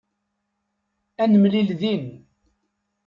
[1.21, 2.05] Ad nemlil din.